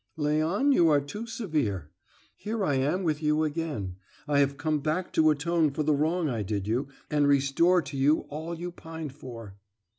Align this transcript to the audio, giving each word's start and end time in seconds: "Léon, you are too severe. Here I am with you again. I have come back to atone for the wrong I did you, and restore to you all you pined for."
"Léon, 0.17 0.73
you 0.73 0.89
are 0.89 0.99
too 0.99 1.27
severe. 1.27 1.91
Here 2.35 2.65
I 2.65 2.73
am 2.73 3.03
with 3.03 3.21
you 3.21 3.43
again. 3.43 3.97
I 4.27 4.39
have 4.39 4.57
come 4.57 4.79
back 4.79 5.13
to 5.13 5.29
atone 5.29 5.69
for 5.69 5.83
the 5.83 5.93
wrong 5.93 6.27
I 6.27 6.41
did 6.41 6.67
you, 6.67 6.87
and 7.11 7.27
restore 7.27 7.83
to 7.83 7.95
you 7.95 8.21
all 8.21 8.55
you 8.55 8.71
pined 8.71 9.13
for." 9.13 9.57